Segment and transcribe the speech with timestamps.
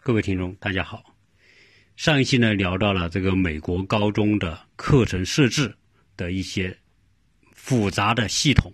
[0.00, 1.14] 各位听众，大家好。
[1.96, 5.74] 上一期呢聊到了这个美国高中的课程设置
[6.16, 6.74] 的一些
[7.52, 8.72] 复杂的系统。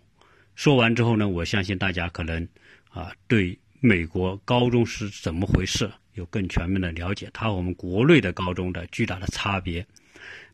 [0.55, 2.47] 说完之后呢，我相信大家可能
[2.91, 9.85] 啊对美国高中是怎么回事有更全面的了解，它和我们国内的高中的巨大的差别。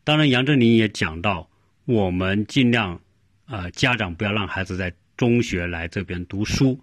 [0.03, 1.47] 当然，杨振宁也讲到，
[1.85, 2.99] 我们尽量
[3.45, 6.79] 啊家长不要让孩子在中学来这边读书。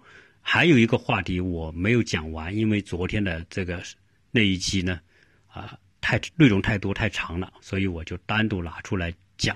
[0.51, 3.83] 还有一个话题我没有讲完，因为昨天的这个
[4.31, 4.99] 那一期呢，
[5.45, 9.55] 啊，太内容太多太长了，所以我就单独拿出来讲。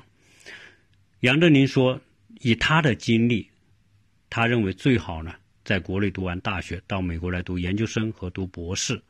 [1.22, 2.00] 杨振宁说，
[2.42, 3.50] 以他的经历，
[4.30, 5.34] 他认为最好呢，
[5.66, 9.02] 在国内读完大学，到美国来读研究生和读博士。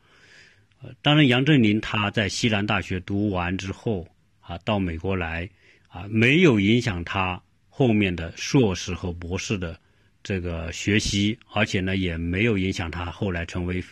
[0.81, 4.07] 呃，当然，杨振宁他在西南大学读完之后
[4.39, 5.49] 啊，到美国来
[5.89, 9.77] 啊，没有影响他后面的硕士和博士的。
[10.23, 13.83] 这个学习，而且呢，也没有影响他后来成为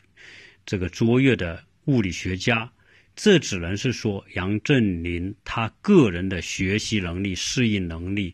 [0.66, 2.72] 这个卓越的物理学家。
[3.14, 8.34] 这只能是说杨振宁他个人的学习能力、适应能力、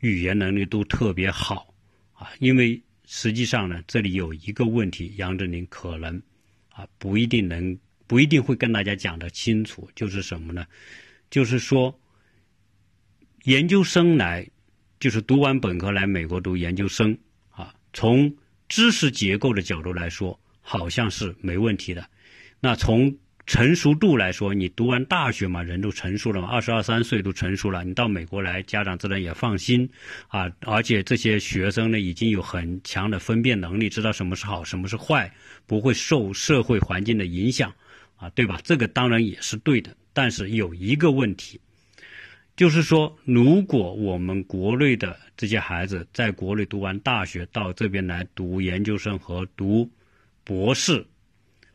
[0.00, 1.72] 语言能力都特别好
[2.12, 2.32] 啊。
[2.40, 6.20] 因为实际上呢，这里有一个问题，杨振宁可能
[6.70, 10.66] 啊不一定能不一定会跟大家讲得清楚，就是什么呢？
[11.30, 11.96] 就是说
[13.44, 14.44] 研究生来，
[14.98, 17.16] 就是读完本科来美国读研究生。
[17.96, 18.30] 从
[18.68, 22.06] 知识结构的角度来说，好像是没问题的。
[22.60, 23.16] 那从
[23.46, 27.82] 成熟度来说，你读完大学嘛，人都成熟了嘛，二十二三岁都成熟了。
[27.84, 29.88] 你到美国来，家长自然也放心
[30.28, 30.46] 啊。
[30.66, 35.32] 而且这些学生呢，已经有很强的分辨能力，知道什么是好，什么是坏，
[35.64, 37.72] 不会受社会环境的影响
[38.16, 38.60] 啊，对吧？
[38.62, 39.96] 这个当然也是对的。
[40.12, 41.58] 但是有一个问题。
[42.56, 49.90] 就是说，如果我们国内的这些孩子在国内读完大学，到这边来读研究生和读
[50.42, 51.06] 博士，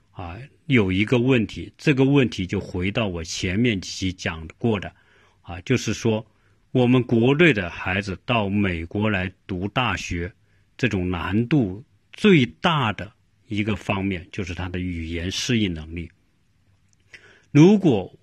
[0.09, 4.91] 啊，有一个问题，这个问题就回到我前面几期讲过的，
[5.43, 6.25] 啊，就是说，
[6.71, 10.33] 我们国内的孩子到美国来读大学，
[10.77, 13.11] 这种难度最大的
[13.47, 16.09] 一个方面就是他的语言适应能力。
[17.51, 18.17] 如果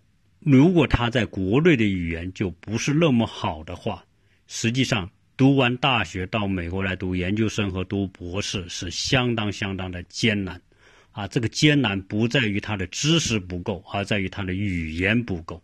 [0.51, 4.03] 如果他在国内的语言就不是那么好的话，
[4.47, 10.59] 实际上读完大学到美国来读研究生和读博士是相当相当的艰难，
[11.11, 15.63] 啊，这个艰难不在于他的知识不够，而在于他的语言不够，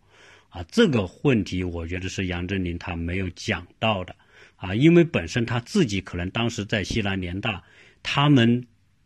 [0.49, 4.15] 啊，这个问题我觉得是杨振宁他没有讲到的，
[4.55, 7.63] 啊，因为本身他自己可能当时在西南联大，
[8.03, 8.63] 他们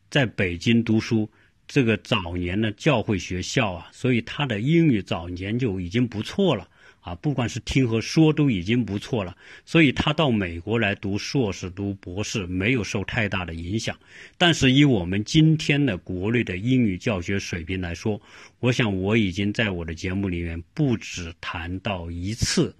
[0.09, 1.31] 在北京读书。
[1.69, 6.67] 这个早年的教会学校啊，所以他的英语早年就已经不错了
[7.01, 9.37] 啊，不管是听和说都已经不错了。
[9.65, 13.95] 所以他到美国来读硕士、读博士没有受太大的影响。
[14.35, 18.19] 但是以我们今天的国内的英语教学水平来说，
[18.59, 22.75] 我想我已经在我的节目里面不止谈到一次。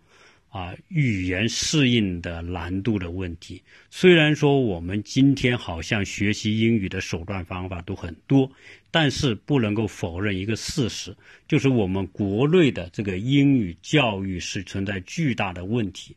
[0.49, 3.61] 啊，语言适应的难度的问题。
[3.91, 8.51] 虽然说我们今天好像学习英语的手段方法都很多，
[8.89, 11.15] 但是不能够否认一个事实，
[11.47, 16.15] 就是我们国内的这个英语教育是存在巨大的问题。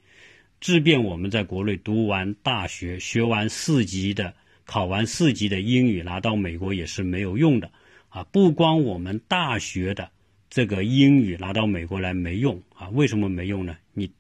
[0.63, 4.33] 即便我们在国内读完大学，学完四级的，
[4.65, 7.71] 考完四级的英语，拿到美国也是没有用的。
[8.09, 10.09] 啊，不光我们大学的
[10.49, 13.77] 这个英语拿到美国来没用啊，为什么没用呢？
[13.93, 14.11] 你。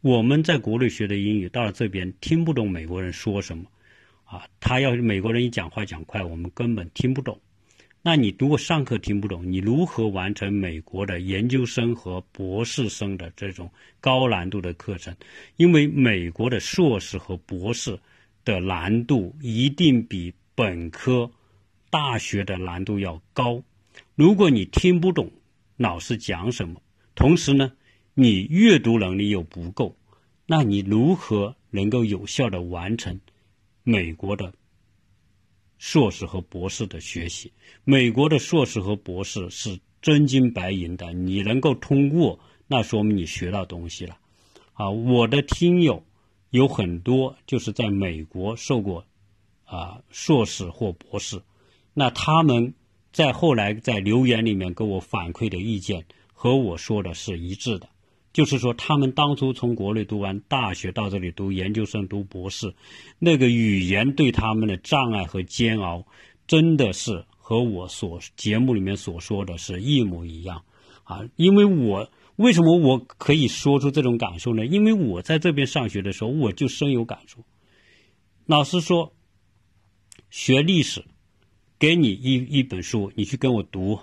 [0.00, 3.64] 我们在国内学的英语，到了这边听不懂美国人说什么，
[4.24, 7.40] 啊，他要是美国人一讲话讲快，我们根本听不懂。
[8.00, 13.68] 那你如果上课听不懂，你如何完成美国的研究生和博士生的这种
[14.00, 15.14] 高难度的课程？
[15.56, 17.98] 因为美国的硕士和博士
[18.44, 21.28] 的难度一定比本科、
[21.90, 23.60] 大学的难度要高。
[24.14, 25.28] 如果你听不懂
[25.76, 26.80] 老师讲什么，
[27.16, 27.72] 同时呢？
[28.20, 29.94] 你阅读能力又不够，
[30.44, 33.20] 那你如何能够有效的完成
[33.84, 34.52] 美国的
[35.78, 37.52] 硕士和博士的学习？
[37.84, 44.18] 美国的硕士和博士是真金白银的，你能够通过，那说明你学到东西了。
[44.72, 46.04] 啊，我的听友
[46.50, 49.06] 有很多就是在美国受过
[49.64, 51.40] 啊硕士或博士，
[51.94, 52.74] 那他们
[53.12, 57.88] 在后来在留言里面给我反馈的意见和我说的是一致的。
[58.32, 62.74] 就是说，他们当初从国内读完大学到这里读研究生、读博士，
[63.18, 66.06] 那个语言对他们的障碍和煎熬，
[66.46, 70.62] 真的是和我所节目里面所说的是一模一样
[71.04, 71.22] 啊！
[71.36, 74.64] 因为我为什么我可以说出这种感受呢？
[74.66, 77.44] 因为我在这边上学的时候，我就深有感触。
[78.46, 79.14] 老师说，
[80.30, 81.04] 学历史
[81.78, 83.98] 给你一一本书，你去跟我读，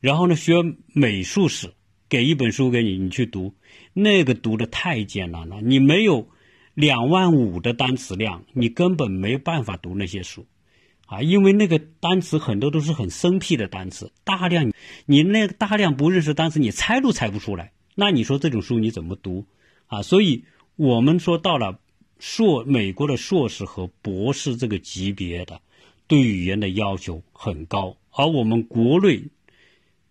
[0.00, 0.54] 然后呢，学
[0.92, 1.72] 美术史，
[2.14, 3.54] 给一本书给你，你去读，
[3.92, 6.28] 那个读的太艰难了，你没有
[6.74, 10.46] 两万五的单词量，你根本没办法读那些书，
[11.06, 14.72] 啊，因为那个单词很多都是很生僻的单词，大量
[15.06, 19.44] 你那个大量不认识单词，你猜都猜不出来，那你说这种书你怎么读？
[19.88, 20.44] 啊，所以
[20.76, 21.80] 我们说到了
[22.20, 25.60] 硕美国的硕士和博士这个级别的，
[26.06, 29.24] 对语言的要求很高，而我们国内，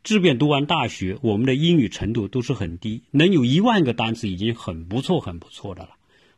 [0.04, 5.90] 即便读完大学，我们的英语程度都是很低，能有一万个单词已经很不错、很不错的了。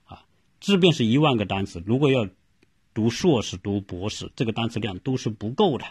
[0.06, 0.24] 啊，
[0.60, 2.28] 即便是一万个单词，如果要
[2.94, 5.86] 读硕士、读博士，这个单词量都是不够的。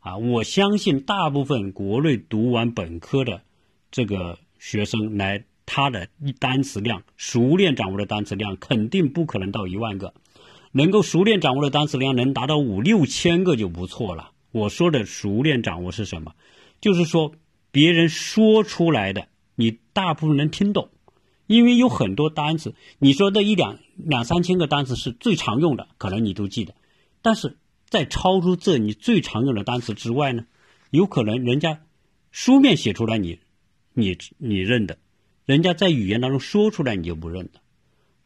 [0.00, 3.42] 啊，我相信大部分国内读完本科的
[3.90, 5.44] 这个学生来。
[5.68, 6.06] 他的
[6.38, 10.14] 单词量，熟练掌握的单词量肯定不可能到一万个，
[10.70, 14.30] 能够熟练掌握的单词量能达到五六千个就不错了。
[14.52, 16.34] 我说的熟练掌握是什么？
[16.80, 17.34] 就是说
[17.70, 20.90] 别人说出来的，你大部分能听懂，
[21.46, 26.74] 因为有很多单词，你说的一两两三千个单词是最常用的，可能你都记得，
[27.22, 27.56] 但是
[27.88, 30.46] 在超出这你最常用的单词之外呢，
[30.90, 31.80] 有可能人家
[32.30, 33.38] 书面写出来你
[33.94, 34.98] 你你认得。
[35.44, 37.60] 人家在语言当中说出来，你就不认得。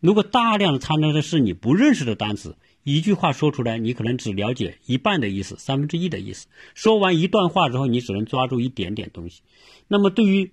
[0.00, 6.49] 如果大量的掺杂的是你不认识的单词，一句话说出来，你可能只了解一半的意思，三分之一的意思。
[6.75, 9.43] 说完一段话之后，你只能抓住一点点东西。
[9.88, 10.53] 那么，对于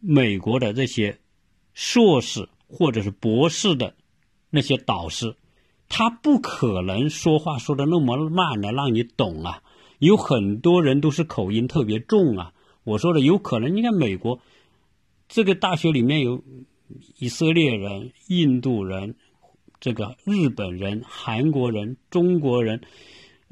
[0.00, 1.18] 美国的这些
[1.74, 3.94] 硕士或者是博士的
[4.50, 5.36] 那些导师，
[5.88, 9.62] 他不可能说话说的那么慢的让你懂啊。
[9.98, 12.52] 有很多人都是口音特别重啊。
[12.84, 14.40] 我说的有可能，你看美国。
[15.28, 16.44] 这个大学里面有
[17.18, 19.14] 以色列人、印度人、
[19.82, 22.82] 这个日本人、韩国人、中国人，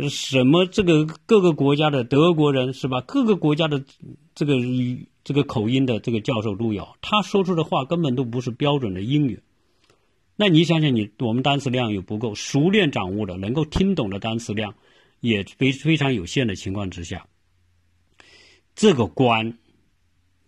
[0.08, 3.00] 什么这个各个国家的德国人是吧？
[3.00, 3.84] 各个国家的
[4.36, 4.54] 这个
[5.24, 9.42] 这个口音的这个教授都有，他说出的话根本都不是标准的英语。
[10.36, 14.76] 那你想想，你我们单词量又不够，熟练掌握的、能够听懂的单词量
[15.18, 17.26] 也非非常有限的情况之下，
[18.76, 19.58] 这个关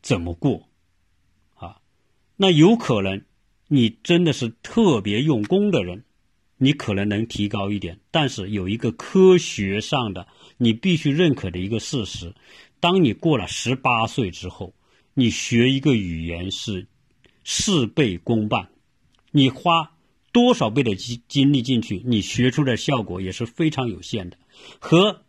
[0.00, 0.68] 怎么过
[1.56, 1.80] 啊？
[2.36, 3.24] 那有可能，
[3.68, 6.04] 你真的是特别用功的人，
[6.58, 7.98] 你可能能提高一点。
[8.10, 10.26] 但是有一个科学上的
[10.58, 12.34] 你必须认可的一个事实：
[12.80, 14.74] 当你过了十八岁之后，
[15.14, 16.86] 你学一个语言是
[17.44, 18.68] 事倍功半，
[19.30, 19.92] 你花
[20.32, 24.36] 多少倍的精精力进去，你学出的效果也是非常有限的。
[24.78, 25.22] 和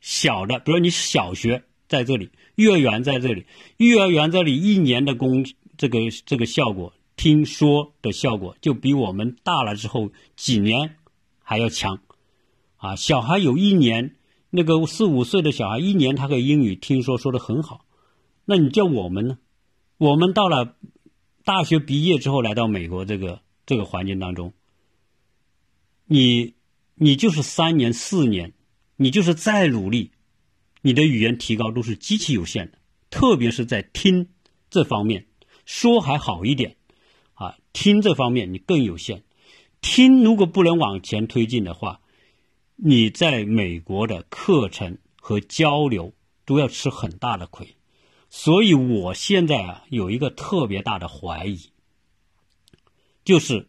[0.00, 3.46] 小的，比如你小学在这里，幼儿园在这里，
[3.76, 5.44] 幼儿园这里一年的功。
[5.76, 10.96] 这个这个效果，听说的效果就比我们大了之后几年
[11.38, 12.00] 还要强，
[12.76, 14.16] 啊，小孩有一年，
[14.50, 17.86] 那个四五岁的小孩一年他的英语听说说的很好，
[18.44, 19.38] 那你叫我们呢？
[19.96, 20.76] 我们到了
[21.44, 24.52] 大学毕业之后来到美国这个这个环境当中，
[26.06, 26.54] 你
[26.94, 28.52] 你就是三年四年，
[28.96, 30.10] 你就是再努力，
[30.82, 32.78] 你的语言提高都是极其有限的，
[33.08, 34.28] 特别是在听
[34.68, 35.26] 这方面。
[35.64, 36.76] 说还好一点，
[37.74, 39.24] 听这方面你更有限。
[39.82, 42.00] 听如果不能往前推进的话，
[42.76, 46.14] 你在美国的课程和交流
[46.46, 47.76] 都要吃很大的亏。
[48.30, 51.70] 所以我现在啊有一个特别大的怀疑，
[53.24, 53.68] 就是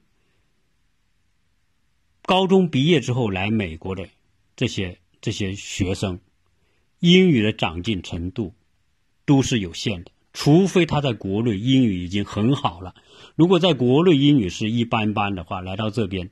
[2.22, 4.08] 高中毕业之后来美国的
[4.56, 6.20] 这些这些学生，
[7.00, 8.54] 英语的长进程度
[9.26, 10.12] 都是有限的。
[10.36, 12.94] 除非他在国内英语已经很好了，
[13.36, 16.30] 如果在国内英语是一般般的话，来到这边，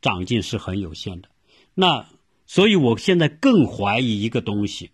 [0.00, 1.28] 长进是很有限的。
[1.74, 2.06] 那
[2.46, 4.92] 所以，我现在更怀疑一个东西，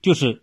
[0.00, 0.42] 就是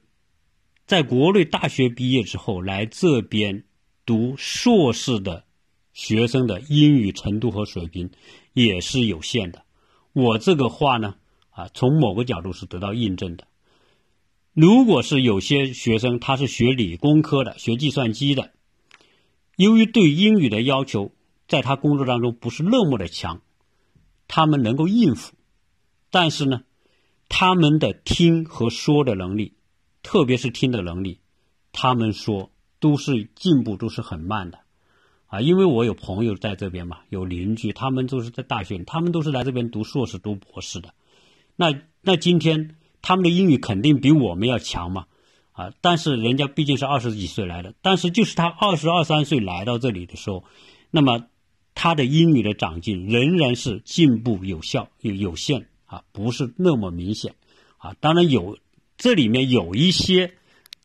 [0.86, 3.64] 在国内大学毕业之后来这边
[4.06, 5.46] 读硕士的
[5.94, 8.10] 学生的英语程度和水平
[8.52, 9.64] 也是有限的。
[10.12, 11.16] 我这个话呢，
[11.52, 13.48] 啊，从某个角度是得到印证的。
[14.56, 18.54] 如果是有些学生他是学理工科的，学计算机的，
[19.58, 21.12] 由于对英语的要求
[21.46, 23.42] 在他工作当中不是那么的强，
[24.30, 25.34] 他们能够应付，
[26.10, 26.62] 但是呢，
[27.28, 29.56] 他们的听和说的能力，
[30.02, 31.20] 特别是听的能力，
[31.74, 34.60] 他们说都是进步都是很慢的，
[35.28, 40.94] 啊，因为我有朋友在这边嘛，有邻居，他们都是在大学，他们都是来这边读硕士、读博士的，
[41.58, 42.78] 那那今天。
[43.06, 45.06] 他们的英语肯定比我们要强嘛，
[45.52, 45.72] 啊！
[45.80, 50.44] 但是人家毕竟是二十几岁来的，但是就是他二十二三岁来到这里的时候，
[50.90, 51.28] 那么
[51.76, 57.36] 他的英语的长进仍然是进步有效有有限啊，不是那么明显
[57.78, 58.58] 啊，当然有
[58.98, 60.34] 这里面有一些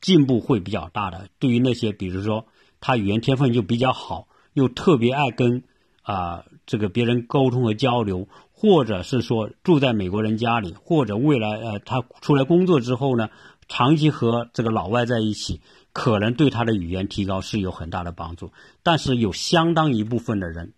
[0.03, 2.45] 进步会比较大的，对于那些比如说
[2.81, 5.63] 他语言天分就比较好，又特别爱跟
[6.03, 8.29] 啊这个别人沟通和交流，
[8.61, 13.31] 或者是说住在美国人家里，或者未来呃他出来工作之后呢，
[13.69, 15.63] 长期和这个老外在一起，
[15.95, 18.53] 可能对他的语言提高是有很大的帮助。
[18.83, 20.75] 但是有相当一部分的人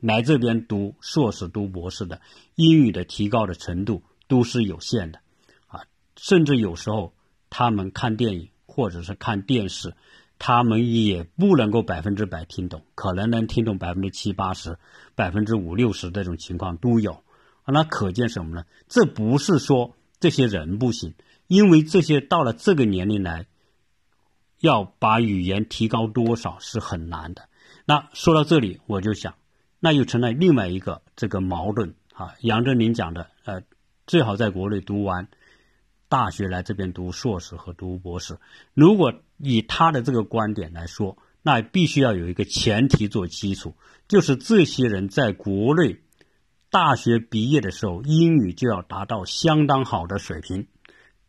[0.00, 2.20] 来这边读硕士、读博士的，
[2.56, 5.20] 英语的提高的程度都是有限的。
[5.68, 5.82] 啊
[6.16, 7.14] 甚至有时候，
[7.50, 9.94] 他们看电影或者是看电视，
[10.38, 14.78] 他们也不能够百分之百听懂，可能能听懂百分之七八十、
[15.14, 17.22] 百分之五六十这种情况都有。
[17.64, 18.64] 那可见什么呢？
[18.86, 21.14] 这不是说这些人不行，
[21.48, 23.46] 因为这些到了这个年龄来，
[24.60, 27.48] 要把语言提高多少是很难的。
[27.84, 29.34] 那说到这里，我就想，
[29.80, 32.34] 那又成了另外一个这个矛盾啊。
[32.40, 33.62] 杨振宁讲的，呃，
[34.06, 35.28] 最好在国内读完。
[36.08, 38.38] 大学来这边读硕士和读博士，
[38.74, 43.74] 如果以他的这个观点来说，那必须要有一个前提做基础，
[44.08, 46.00] 就是这些人在国内
[46.70, 50.66] 大学毕业的时候，英语就要达到相当好的水平，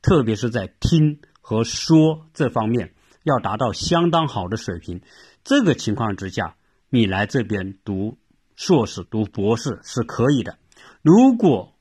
[0.02, 2.94] 特别是在听和说这方面
[3.24, 5.02] 要达到相当好的水平。
[5.44, 6.56] 这个情况之下，
[6.90, 8.18] 你来这边读
[8.56, 10.58] 硕士、读博士是可以的。
[11.02, 11.77] 如果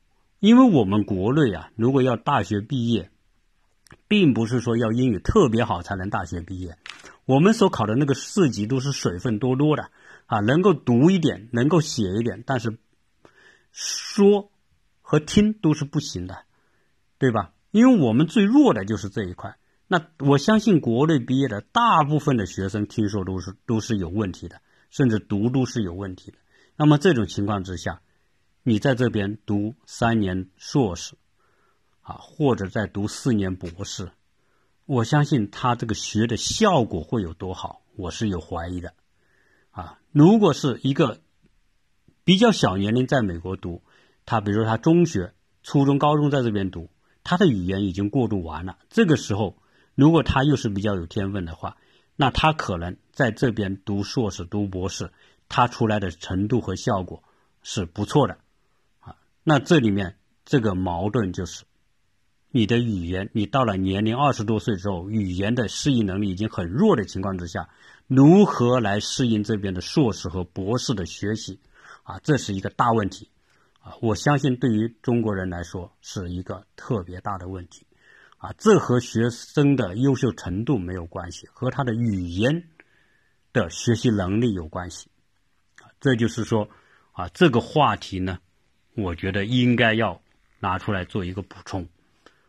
[0.47, 3.11] 因为我们国内啊，如果要大学毕业，
[4.07, 6.79] 并不是说要英语特别好才能大学毕业。
[7.25, 9.91] 我们所考的那个四级都是水分多多的
[10.27, 12.79] 啊，能够读一点，能够写一点，但是
[13.73, 14.53] 说
[15.01, 16.45] 和听都是不行的，
[17.19, 17.51] 对吧？
[17.73, 19.57] 因为我们最弱的就是这一块。
[19.89, 24.61] 那我相信国内毕业的大部分的学生，听说都是都是有问题的，
[24.91, 26.39] 甚至读都是有问题的。
[26.77, 28.01] 那么这种情况之下，
[28.69, 31.15] 你在这边读三年硕士，
[32.01, 34.11] 啊，或者再读四年博士，
[34.87, 38.93] 我相信他这个学的效果会有多好，我是有怀疑的，
[39.71, 41.21] 啊，如果是一个
[42.25, 43.85] 比较小年龄在美国读，
[44.25, 45.33] 他比如说他中学、
[45.63, 46.91] 初中、高中在这边读，
[47.23, 49.57] 他的语言已经过渡完了，这个时候
[49.95, 51.77] 如果他又是比较有天分的话，
[52.17, 55.13] 那他可能在这边读硕士、读博士，
[55.49, 57.23] 他出来的程度和效果
[57.63, 58.39] 是不错的。
[59.49, 61.63] 那这里面这个矛盾就是，
[62.51, 67.69] 你的语言，你到了年龄二十多岁之后，语言的适应能力已经很弱的情况之下，
[68.09, 71.61] 如何来适应这边的硕士和博士的学习？
[72.03, 73.31] 啊，这是一个大问题，
[73.79, 77.87] 啊，我相信对于中国人来说是一个特别大的问题，
[78.39, 82.65] 啊，这和学生的优秀程度没有关系，和他的语言
[83.53, 85.09] 的学习能力有关系，
[85.81, 86.69] 啊，这就是说，
[87.13, 88.41] 啊，这个话题呢。
[88.97, 90.21] 我觉得应该要
[90.59, 91.87] 拿出来做一个补充，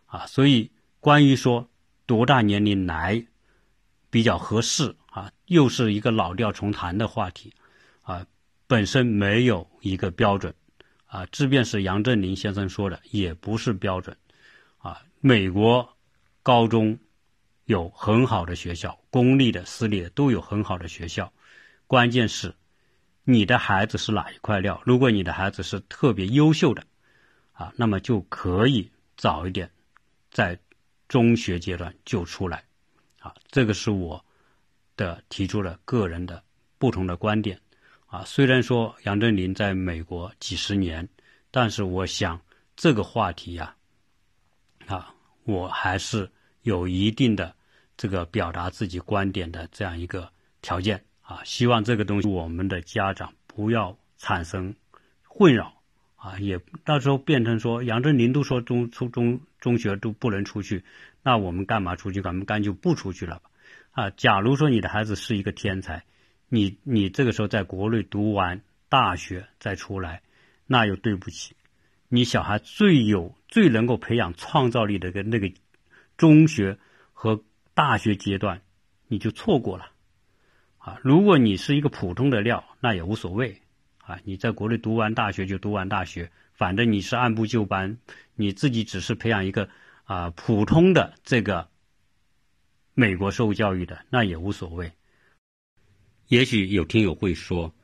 [0.05, 1.69] 啊，所以关于说
[2.05, 3.21] 多大年龄来
[4.09, 7.53] 比较合适啊，又是一个老调重弹的话题，
[8.01, 8.25] 啊，
[8.65, 10.53] 本身没有一个标准，
[11.05, 14.15] 啊，即便是杨振宁先生说的也不是标准，
[14.77, 15.97] 啊，美国
[16.41, 16.97] 高中
[17.65, 21.31] 有很好的学校，公立的、私立的都有很好的学校，
[21.87, 22.55] 关键是。
[23.29, 24.81] 你的孩子是哪一块料？
[24.85, 26.81] 如果你的孩子是特别优秀的，
[27.51, 29.69] 啊，那么就可以早一点，
[30.31, 30.57] 在
[31.09, 32.63] 中学阶段就出来，
[33.19, 34.23] 啊，这个是我
[34.95, 36.41] 的提出了个人的
[36.77, 37.59] 不同的观点，
[38.05, 41.05] 啊，虽然说杨振宁在美国几十年，
[41.51, 42.39] 但是我想
[42.77, 43.75] 这个话题呀，
[44.85, 46.31] 啊，我还是
[46.61, 47.53] 有一定的
[47.97, 50.31] 这个表达自己观点的这样一个
[50.61, 51.03] 条件。
[51.27, 54.73] 啊，希望这个东西我们的家长不要产生
[55.27, 55.73] 混扰
[56.15, 60.85] 啊，也到时候变成说杨振宁都说中初中中学都不能出去，
[61.21, 62.21] 那我们干嘛出去？
[62.21, 63.49] 咱们干脆不出去了吧？
[63.91, 66.05] 啊，假如说你的孩子是一个天才，
[66.47, 70.21] 你你这个时候在国内读完大学再出来，
[70.65, 71.57] 那又对不起，
[72.07, 75.51] 你小孩最有最能够培养创造力的个那个
[76.15, 76.77] 中学
[77.11, 77.43] 和
[77.73, 78.61] 大学阶段，
[79.09, 79.91] 你就错过了。
[80.87, 83.61] 啊，如果你是一个普通的料，那也无所谓，
[83.97, 87.97] 啊，你在国内读完大学就读完大学，反正你是按部就班，
[88.35, 89.67] 你自己只是培养一个
[90.05, 91.67] 啊普通的这个
[92.93, 94.89] 美国受教育的，那也无所谓。
[96.29, 97.75] 也许有听友会说，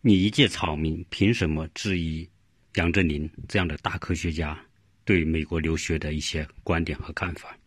[0.00, 2.30] 你一介草民，凭什么质疑
[2.74, 4.56] 杨振宁这样的大科学家
[5.04, 7.58] 对美国留学的一些观点和看法？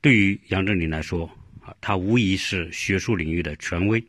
[0.00, 1.30] 对于杨振宁来说。
[1.64, 4.04] 啊，他无疑是学术领域的权威，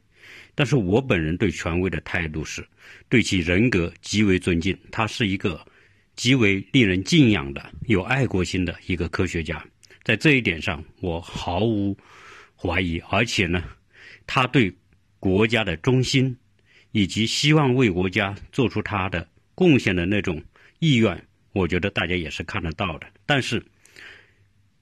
[0.53, 2.65] 但是我本人对权威的态度是，
[3.07, 4.77] 对其人格极为尊敬。
[4.91, 5.65] 他是一个
[6.15, 9.63] 极为令人敬仰的、有爱国心的一个科学家。
[10.03, 11.97] 在这一点上，我毫无
[12.55, 13.63] 怀疑，而且呢，
[14.27, 14.71] 他对
[15.19, 16.35] 国家的忠心
[16.91, 20.43] 以及希望为国家做出他的贡献的那种
[20.79, 23.07] 意愿，我觉得大家也是看得到的。
[23.25, 23.65] 但是，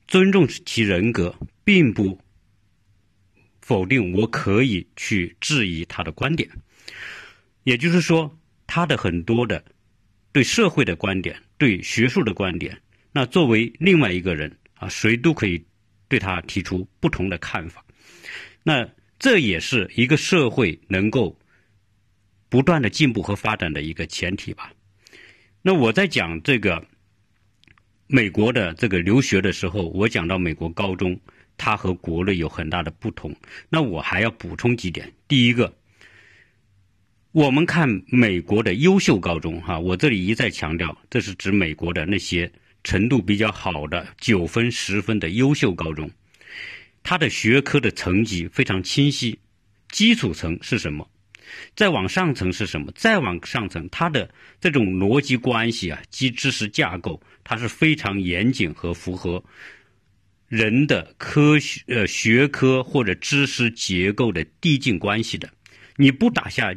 [0.07, 2.19] 尊重其人格，并不
[3.63, 6.49] 否定我可以去质疑他的观点。
[7.63, 9.63] 也就是说，他的很多的
[10.33, 12.77] 对社会的观点、对学术的观点，
[13.13, 15.63] 那作为另外一个人啊，谁都可以
[16.09, 17.85] 对他提出不同的看法。
[18.63, 18.85] 那
[19.17, 21.39] 这也是一个社会能够
[22.49, 24.73] 不断的进步和发展的一个前提吧。
[25.61, 26.85] 那我在讲这个
[28.07, 31.17] 美国的这个留学的时候，我讲到美国高中，
[31.57, 33.35] 它和国内有很大的不同。
[33.69, 35.11] 那我还要补充几点。
[35.27, 35.73] 第一个。
[37.31, 42.47] 我们看美国的优秀高中，哈，我这里一再强调，这是指美国的那些
[42.83, 46.07] 程度比较好的九分、十分的优秀高中，
[47.01, 49.39] 它的学科的层级非常清晰，
[49.89, 51.09] 基础层是什么？
[51.75, 52.91] 再往上层是什么？
[52.93, 54.29] 再往上层，它的
[54.61, 59.43] 这种逻辑关系啊，及知识架构，它是非常严谨和符合
[60.53, 65.49] 人的科学呃学科或者知识结构的递进关系的。
[65.95, 66.71] 你不打下。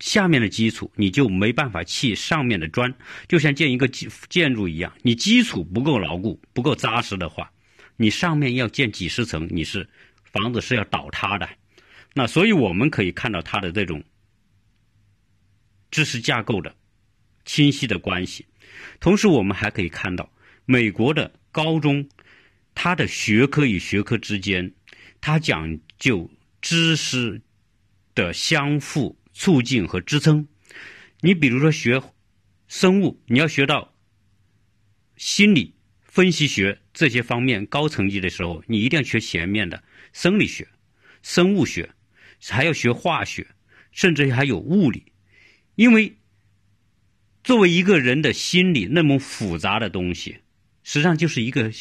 [0.00, 2.92] 下面的基础你就没办法砌上面的砖，
[3.26, 7.50] 就像建一个建建筑一样，你基础不够牢固、不够扎实的话，
[7.96, 9.88] 你上面要建几十层，你是
[10.24, 11.48] 房子是要倒塌的。
[12.12, 14.02] 那所以我们可以看到它的这种
[15.90, 16.74] 知识架构的
[17.46, 18.44] 清晰的关系，
[19.00, 20.30] 同时我们还可以看到
[20.66, 22.06] 美国的高中，
[22.74, 24.72] 它的学科与学科之间，
[25.20, 27.40] 它讲究知识
[28.14, 29.18] 的相互。
[29.36, 30.46] 促进和支撑，
[31.20, 32.00] 你比如说学
[32.68, 33.92] 生物，你要学到
[35.16, 40.68] 心理分析学这些方面高层级的时候，你一定要学前面的生理学、
[41.20, 41.90] 生物学，
[42.48, 43.44] 还要学化学，
[43.90, 45.12] 甚至还有物理，
[45.74, 46.16] 因为
[47.42, 50.38] 作为一个人的心理那么复杂的东西，
[50.84, 51.72] 实际上就是一个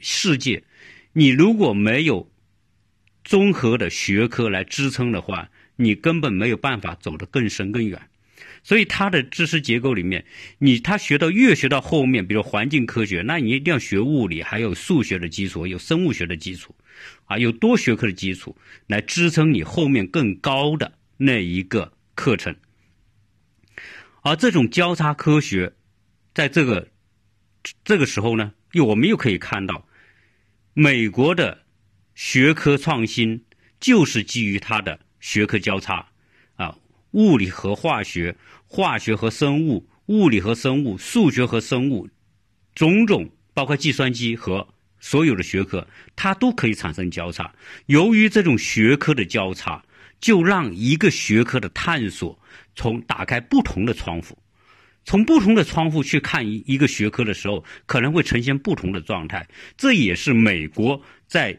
[0.00, 0.64] 世界，
[1.12, 2.30] 你如果没有
[3.24, 5.48] 综合的学科来支撑的话。
[5.80, 8.10] 你根本没有办法走得更深更远，
[8.64, 10.24] 所以他的知识结构里面，
[10.58, 16.74] 你他学到越学到后面，比如环境科学，那你一定要学物理，还有数学的基础，有生物学的基础，
[17.26, 18.56] 啊，有多学科的基础
[18.88, 22.56] 来支撑你后面更高的那一个课程。
[24.22, 25.72] 而这种交叉科学，
[26.34, 26.88] 在这个
[27.84, 29.86] 这个时候呢，又我们又可以看到，
[30.80, 31.58] 美国的
[32.14, 33.44] 学科创新
[33.80, 34.96] 就是基于它的。
[35.18, 36.06] 学科交叉，
[36.54, 36.72] 啊，
[37.10, 38.36] 物理和化学，
[38.68, 42.08] 化学和生物，物理和生物，数学和生物，
[42.76, 44.68] 种种包括计算机和
[45.00, 47.52] 所有的学科，它都可以产生交叉。
[47.86, 49.84] 由于这种学科的交叉，
[50.20, 52.38] 就让一个学科的探索
[52.76, 54.38] 从打开不同的窗户，
[55.08, 59.48] 从不同的窗户去看一一个学科的时候，可能会呈现不同的状态。
[59.74, 61.58] 这也是美国在。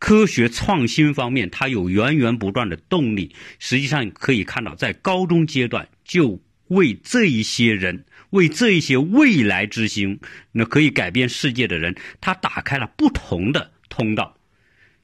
[0.00, 3.34] 科学创新方面，它有源源不断的动力。
[3.58, 10.20] 实际上可以看到，在高中阶段就为这一些人，为这一些未来之星，
[10.52, 14.38] 那可以改变世界的人，他打开了不同的通道。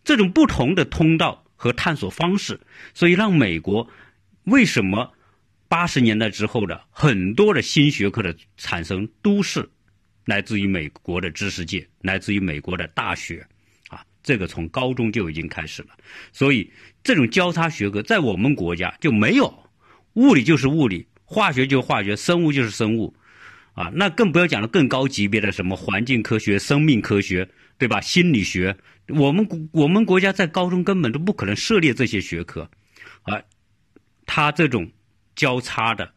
[0.05, 2.61] 这种不同的通道和探索方式，
[2.95, 3.91] 所以让美国
[4.45, 5.13] 为什么
[5.69, 9.69] 八十年代之后的很多的新学科的产生，都是
[10.25, 13.47] 来自于美国的知识界，来自于美国的大学
[13.89, 14.05] 啊。
[14.23, 15.89] 这个从高中就已经开始了，
[16.33, 16.71] 所以
[17.03, 19.53] 这种交叉学科在我们国家就没有，
[20.15, 23.15] 物理就是物理，化学就是化学，生物就是生物，
[23.75, 27.47] 啊，那更不要讲了更高级别的什么环境科学、生命科学，
[27.77, 28.01] 对吧？
[28.01, 28.75] 心理学，
[29.09, 32.71] 我们我们国家在高中根本都不可能涉猎这些学科，
[33.25, 33.43] 啊，
[34.25, 34.91] 他这种
[35.35, 36.13] 交叉的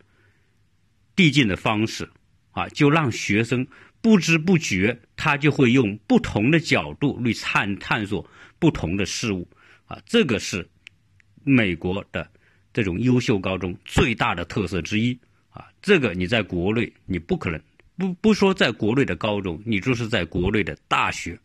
[1.15, 2.09] 递进的方式，
[2.51, 3.67] 啊，就让学生。
[3.99, 8.25] 不知不觉，他就会用不同的角度去探探索
[8.59, 9.45] 不同的事物，
[9.87, 10.69] 啊，这个是
[11.43, 12.29] 美国的
[12.71, 17.59] 这种优秀高中最大的特色之一，啊，这个你在国内你不可能，
[17.97, 21.37] 不不说在国内的高中，你就是在国内的大学，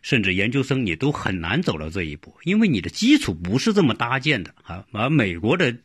[0.00, 5.76] 甚至研究生，你都很难走到这一步，因为你的基础不是这么搭建的，啊，而美国的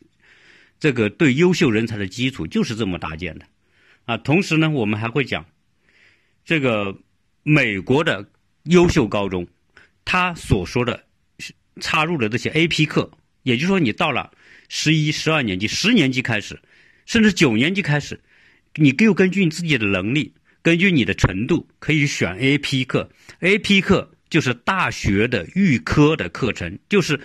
[0.78, 3.46] 这个对优秀人才的基础就是这么搭建的。
[4.04, 5.46] 啊，同时呢，我们还会讲
[6.44, 6.98] 这个
[7.42, 8.28] 美国的
[8.64, 9.46] 优秀高中，
[10.04, 11.04] 他所说的
[11.80, 13.10] 插入的这些 AP 课，
[13.42, 14.30] 也就是说，你到了
[14.68, 16.60] 十一、十二年级、十年级开始，
[17.06, 18.20] 甚至九年级开始，
[18.74, 23.10] 你又根据你自己的能力，根据你的程度，可以选 AP 课。
[23.40, 27.18] AP 课就是大学的预科的课程，就是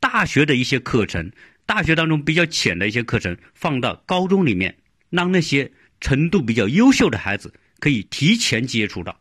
[0.00, 1.30] 大学的一些课程，
[1.66, 4.76] 大学当中比较浅的一些课程，放到高中里面，
[5.10, 9.20] 让那些程度比较优秀的孩子可以提前接触到。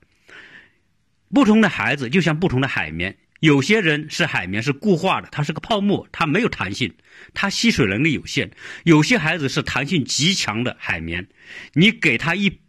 [1.33, 3.17] 不同的孩子就像不同的海绵。
[3.39, 6.93] 有些人是海绵，是固化的，它是个泡沫，它没有弹性，
[7.33, 8.51] 它吸水能力有限。
[8.85, 11.27] 有些孩子是弹性极强的海绵，
[11.73, 12.59] 你给他一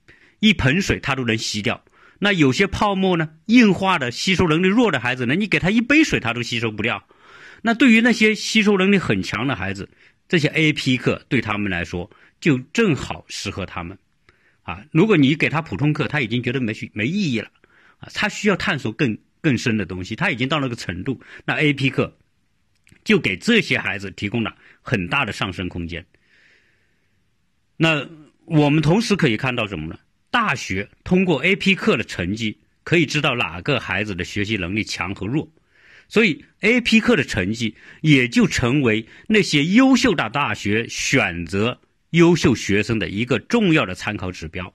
[0.40, 1.84] 一盆水，他都能吸掉。
[2.18, 7.06] 那有些泡沫呢，硬化的，吸收能力弱的孩子呢，你给他一杯水，他都吸收不掉。
[7.66, 9.88] 那对于那些吸收能力很强的孩子，
[10.28, 13.96] 这些 AP 课对他们来说就正好适合他们。
[14.64, 17.50] 啊，如果你给他普通课，他已经觉得没没意义了，
[18.00, 19.16] 啊，他需要探索更。
[19.44, 22.16] 更深的东西，他已经到了个程度，那 AP 课
[23.04, 26.06] 就给这些孩子提供了很大的上升空间。
[27.76, 28.08] 那
[28.46, 29.98] 我们同时可以看到什么呢？
[30.30, 35.46] 大学通过 AP 课的成绩可以知道哪个孩子的学习能力强和弱，
[36.08, 44.72] 所以 AP 课的成绩也就成为那些优秀的大学选择优秀学生的一个重要的参考指标。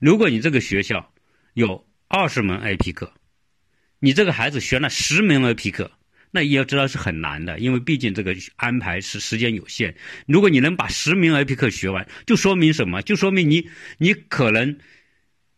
[0.00, 1.12] 如果你这个学校
[1.54, 3.12] 有二十门 AP 课，
[4.00, 5.90] 你这个孩子学了十门 AP 课，
[6.30, 9.94] 那也要知道是很难的，因为毕竟这个安排是时间有限。
[10.26, 13.00] 如果你能把十名 AP 课学完，就说明什么？
[13.02, 13.68] 就说明你
[13.98, 14.78] 你可能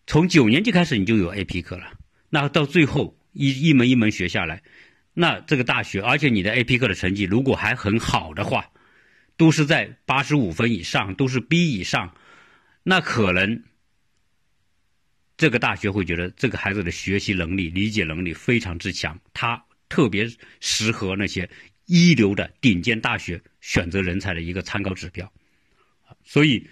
[0.06, 1.92] 从九年级开始你就有 AP 课了。
[2.30, 4.62] 那到最后一一门一门学下来，
[5.14, 8.70] 那这个大学，而且你的 AP 课的成绩如果还很好的话，
[9.36, 12.14] 都是在八十五分以上，都是 B 以上，
[12.82, 13.62] 那可能。
[15.36, 21.50] 这个大学会觉得这个孩子的学习能力、理解能力非常之强，他特别适合那些
[21.86, 25.30] 一流的顶尖大学选择人才的一个参考指标。
[26.22, 26.64] 所以，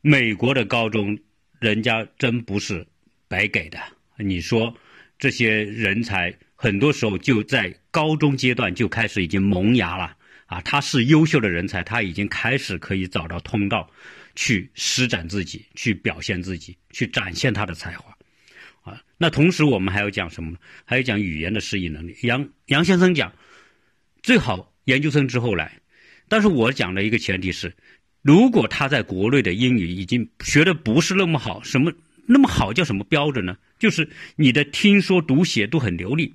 [0.00, 1.18] 美国的高中
[1.60, 2.86] 人家真不是
[3.28, 3.78] 白给的。
[4.16, 4.74] 你说
[5.18, 13.90] 这些人才很多时候就在高中阶段就开始已经萌芽了啊，他是优秀的人才，他已经开始可以找到通道。
[14.36, 18.14] 去施展自己，去表现自己，去展现他的才华，
[18.82, 20.58] 啊，那同时我们还要讲什么呢？
[20.84, 22.16] 还要讲语言的适应能力。
[22.22, 23.32] 杨杨先生讲，
[24.22, 25.80] 最好研究生之后来，
[26.28, 27.74] 但是我讲的一个前提是，
[28.22, 31.92] 如果他在国内的英语已经学的不是那么好，什么
[32.26, 33.56] 那么好叫什么标准呢？
[33.80, 36.32] 就是你的听说读写都很流利。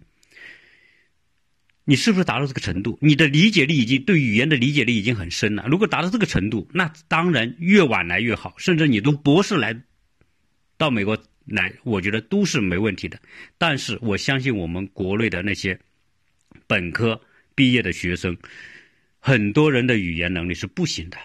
[1.87, 2.97] 你是不是达到这个程度？
[2.99, 5.67] 你的理解力已经对语言的理解力已经很深了。
[5.69, 8.55] 如果达到这个程度，那当然越晚来越好。
[8.57, 9.79] 甚至你读博士来
[10.77, 13.19] 到美国来，我觉得都是没问题的。
[13.59, 15.79] 但是我相信我们国内的那些
[16.65, 17.21] 本科
[17.53, 18.35] 毕业的学生，
[19.19, 21.17] 很多人的语言能力是不行的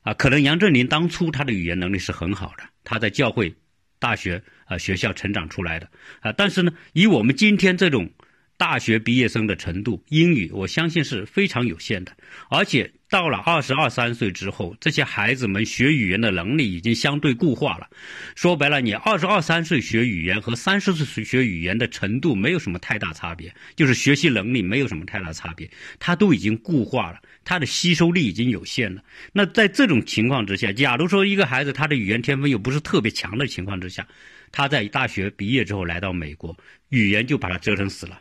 [0.00, 0.14] 啊。
[0.14, 3.54] 可能杨振宁当初他的语言能力是很好的，他在教会、
[3.98, 5.90] 大学啊学校成长出来的
[6.20, 6.32] 啊。
[6.32, 8.10] 但是呢，以我们今天这种。
[8.58, 12.12] 大学毕业生的程度，英语我相信是非常有限的，
[12.50, 17.88] 而且到了二十二三岁之后，这些孩子们学语言的能力已经相对固化了。
[18.34, 29.04] 说白了，你二十二三岁学语言和三十岁学语言的程度没有什么太大差别，就是学习能力没有什么太大差别，它都已经固化了，它的吸收力已经有限了。
[29.32, 34.04] 那在这种情况之下，假如说一个孩子他的语言天分又不是特别强的情况之下，
[34.50, 36.56] 他在大学毕业之后来到美国，
[36.88, 38.18] 语言就把他折腾死了。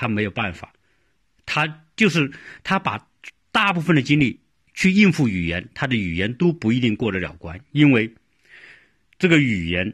[0.00, 0.72] 他没有办法，
[1.44, 2.30] 他就是
[2.62, 3.08] 他把
[3.50, 4.38] 大部分的精力
[4.72, 8.14] 去应付语言，他的语言都不一定过得了关，因为
[9.18, 9.92] 这个语言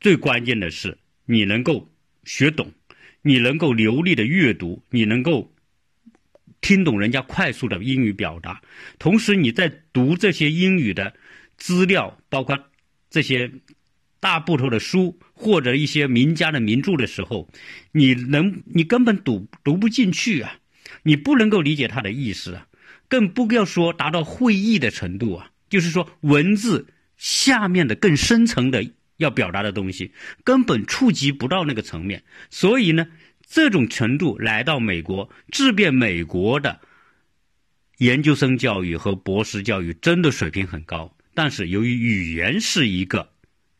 [0.00, 1.90] 最关键的是你能够
[2.22, 2.72] 学懂，
[3.22, 5.52] 你能够流利的阅读，你能够
[6.60, 8.62] 听懂人家快速的英语表达，
[9.00, 11.12] 同时你在读这些英语的
[11.56, 12.56] 资料，包括
[13.10, 13.50] 这些。
[14.26, 17.48] 大部头的书或者一些名家的名著的时候，
[17.92, 20.58] 你能你根本读读不进去啊，
[21.04, 22.66] 你不能够理解他的意思啊，
[23.06, 25.52] 更不要说达到会意的程度啊。
[25.70, 28.84] 就是说，文字下面的更深层的
[29.18, 30.10] 要表达的东西，
[30.42, 32.24] 根本触及不到那个层面。
[32.50, 33.06] 所以呢，
[33.46, 36.80] 这种程度来到美国，质变美国的
[37.98, 43.35] 研究生教育和博士教育真的水平很高，但是由于语言是一个。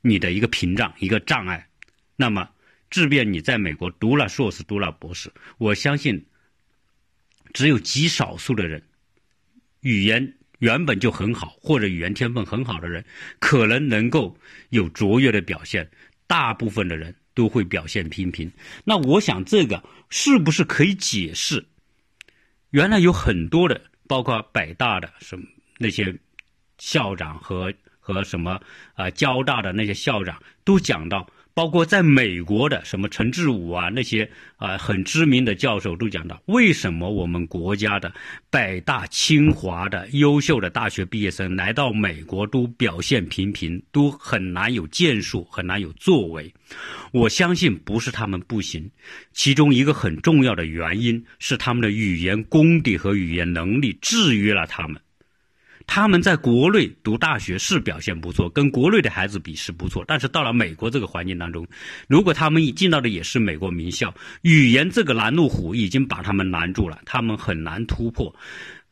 [0.09, 1.69] 你的一个屏障，一个障碍，
[2.17, 2.49] 那么，
[2.91, 6.27] 即便你在美国读了硕士，读了博士，我相信，
[7.53, 8.83] 只有极少数的人，
[9.81, 13.05] 语言原本就很好，或者语言天分很好的人，
[13.41, 14.39] 可能能够
[14.71, 15.91] 有卓越的表现，
[16.27, 18.51] 大部分的人都会表现平平。
[18.85, 21.67] 那我想，这个是不是可以解释，
[22.71, 25.45] 原来有很多的，包括北大的什么
[25.79, 26.17] 那些
[26.79, 27.73] 校长和。
[28.15, 28.61] 和什么
[28.95, 31.27] 啊交大的那些校长都讲到。
[31.57, 38.13] 包括在美国的什么陈志武啊，那些啊很知名的教授都讲到，为什么我们国家的
[38.51, 46.53] 北大、清华的优秀的大学毕业生来到美国都表现平平，都很难有建树，很难有作为。
[47.11, 48.91] 我相信不是他们不行，
[49.33, 55.01] 其中一个很重要的原因是他们的语言功底和语言能力制约了他们。
[55.87, 60.05] 他们在国内读大学是表现不错，跟国内的孩子比是不错。
[60.07, 61.67] 但是到了美国这个环境当中，
[62.09, 68.35] 如果他们进到的也是美国名校，语言这个拦路虎已经把他们拦住了，他们很难突破。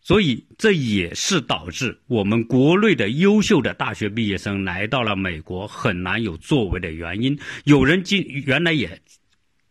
[0.01, 7.39] 所以这也是导致我们国内的优秀的大学毕业生来到了美国很难有作为的原因。
[7.65, 9.01] 有人进原来也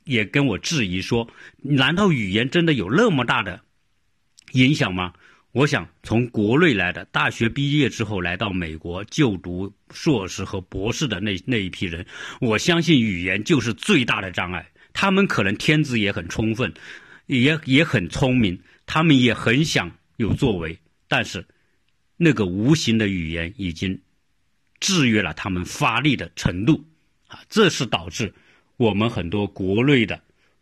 [0.05, 1.27] 也跟我质疑说，
[1.62, 3.62] 难道语言真的有那么大的
[4.53, 5.13] 影响吗？
[5.53, 12.07] 我想从国内来的大学毕业之后来到美国就读硕士和博士的那那一批人，
[12.41, 14.71] 我相信语言就是最大的障碍。
[14.93, 16.73] 他们可能天资也很充分，
[17.27, 21.45] 也也很聪明，他们也很想有作为，但是
[22.17, 24.01] 那个无形的语言已经
[24.79, 26.83] 制约了他们发力的程度
[27.27, 27.39] 啊！
[27.47, 28.33] 这是导致
[28.77, 30.19] 我们很多国内的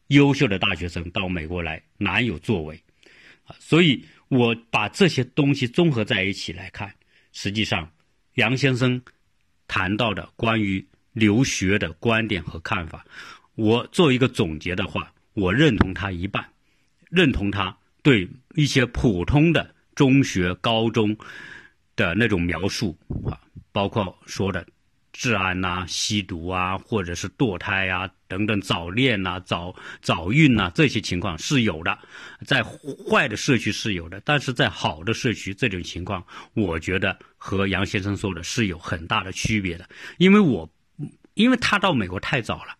[0.08, 2.84] 优秀的大学生到美国来难有作为
[3.46, 3.56] 啊！
[3.58, 4.04] 所以。
[4.32, 6.90] 我把这些东西综合在一起来看，
[7.34, 7.92] 实际上，
[8.36, 9.02] 杨先生
[9.68, 13.06] 谈到的关于留学的观点和看法，
[13.56, 16.48] 我做一个总结的话，我认同他一半，
[17.10, 21.14] 认同他对一些普通的中学、高中
[21.98, 22.98] 的那种描述
[23.30, 23.38] 啊，
[23.74, 24.66] 包括说的。
[25.14, 32.00] 治安呐，吸毒啊，或者是堕胎啊，等等，早恋呐，早早孕呐，这些情况是有的，
[32.46, 39.86] 在坏的社区是有的，但是在好的社区，这种情况，我觉得和杨先生说的是有很大的区别的。
[40.18, 40.70] 因为我，
[41.34, 42.78] 因为他到美国太早了，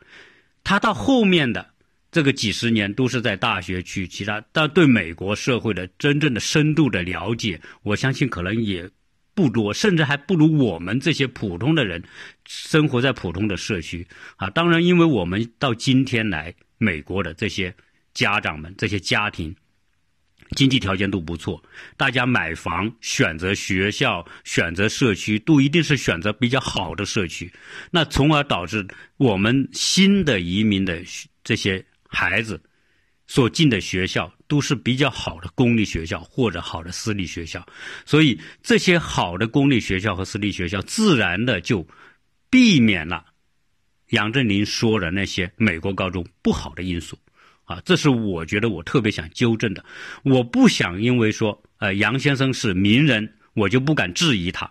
[0.64, 1.70] 他到后面的
[2.12, 8.90] 这个几十年都是在大学去，其他但对美国社会的真正的深度的了解，我相信可能也。
[9.34, 12.04] 不多，甚至还不如我们这些普通的人
[12.46, 14.50] 生活在普通的社区啊。
[14.50, 17.74] 当然，因为我们到今天来美国的这些
[18.14, 19.56] 家长们、这些家庭
[20.58, 21.64] 经济条件都不错，
[21.96, 27.52] 大家买房、选择学校、选择社区都一定是选择比较好的社区，
[27.90, 31.02] 那从而导致我们新的移民的
[31.44, 32.62] 这些孩子。
[33.32, 37.66] 所进的学校都是比较好的公立学校或者好的私立学校，
[38.06, 41.88] 所以这些好的公立学校和私立学校自然的就
[42.50, 43.24] 避免了
[44.10, 47.18] 杨振宁说的那些美国高中不好的因素
[47.64, 49.86] 啊，这是我觉得我特别想纠正的。
[50.26, 54.70] 我不想因为说呃杨先生是名人，我就不敢质疑他，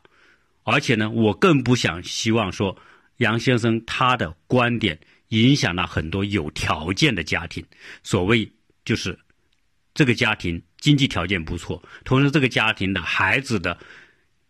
[0.65, 2.77] 而且呢，我更不想希望说
[3.17, 5.01] 杨先生他的观点。
[5.31, 7.65] 影响了很多有条件的家庭，
[8.05, 8.49] 所谓
[8.85, 9.19] 就是
[9.95, 13.77] 这个家庭经济条件不错，同时这个家庭的孩子的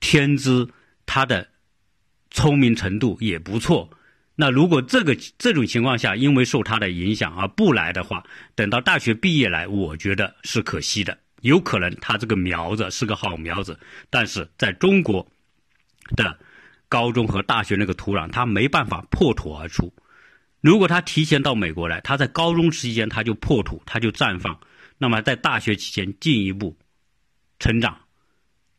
[0.01, 0.69] 天资、
[1.07, 1.49] 他的
[2.31, 3.89] 聪明程度也不错。
[4.37, 11.19] 那如果这个这种情况下，因为受他的影响而不来的话，等到大学毕业来，我觉得是可惜的。
[11.43, 15.27] 有可能他这个苗子是个好苗子，但是在中国
[16.17, 16.39] 的
[16.89, 19.93] 高中和大学那个土壤，他没办法破土而出。
[20.61, 24.61] 如果他提前到美国来，他在高中期间他就破土，他就绽放，
[24.99, 26.77] 那么在大学期间进一步
[27.59, 27.99] 成长，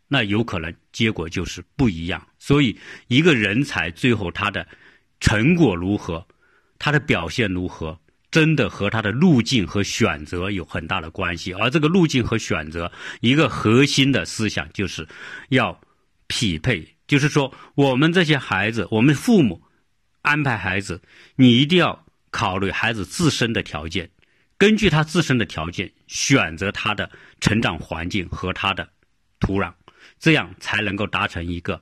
[0.08, 2.28] 那有可能结果就是不一样。
[2.38, 4.68] 所以，一个人才最后他的
[5.20, 6.24] 成果如何，
[6.78, 11.52] 他的表现如何，真的和他的路径和选择有很大的关系。
[11.54, 12.92] 而这个路径和选择，
[13.22, 15.08] 一个核心的思想就是
[15.50, 15.82] 要
[16.28, 19.60] 匹配，就是说我们这些孩子，我们父母。
[20.22, 21.02] 安排孩子，
[21.36, 24.10] 你一定要考虑孩子自身的条件，
[24.58, 28.88] 根据他自身的条件选择他的成长环境和他的
[29.40, 29.74] 土壤，
[30.20, 31.82] 这样才能够达成一个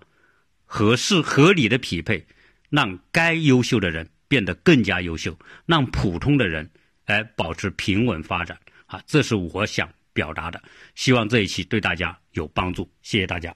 [0.66, 2.26] 合适合理的匹配，
[2.70, 6.70] 让该优秀的人变得更加优秀，让普通的人
[7.06, 8.58] 来保持平稳发展。
[8.86, 10.62] 啊，这是我想表达的，
[10.96, 13.54] 希望这一期对大家有帮助，谢谢大家。